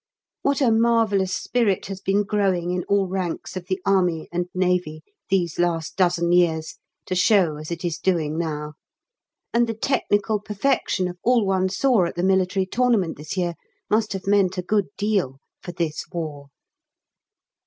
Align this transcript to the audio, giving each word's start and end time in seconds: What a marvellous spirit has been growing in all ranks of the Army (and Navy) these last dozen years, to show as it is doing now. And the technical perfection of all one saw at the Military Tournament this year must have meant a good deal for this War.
What 0.41 0.61
a 0.61 0.71
marvellous 0.71 1.31
spirit 1.35 1.85
has 1.85 2.01
been 2.01 2.23
growing 2.23 2.71
in 2.71 2.83
all 2.85 3.07
ranks 3.07 3.55
of 3.55 3.67
the 3.67 3.79
Army 3.85 4.27
(and 4.31 4.47
Navy) 4.55 5.03
these 5.29 5.59
last 5.59 5.95
dozen 5.95 6.31
years, 6.31 6.79
to 7.05 7.13
show 7.13 7.57
as 7.57 7.69
it 7.69 7.85
is 7.85 7.99
doing 7.99 8.35
now. 8.35 8.73
And 9.53 9.67
the 9.67 9.75
technical 9.77 10.39
perfection 10.39 11.07
of 11.07 11.19
all 11.21 11.45
one 11.45 11.69
saw 11.69 12.05
at 12.05 12.15
the 12.15 12.23
Military 12.23 12.65
Tournament 12.65 13.15
this 13.15 13.37
year 13.37 13.53
must 13.91 14.13
have 14.13 14.25
meant 14.25 14.57
a 14.57 14.63
good 14.63 14.87
deal 14.97 15.37
for 15.61 15.71
this 15.71 16.03
War. 16.11 16.47